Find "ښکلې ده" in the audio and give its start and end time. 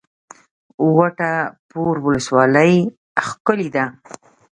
3.25-3.85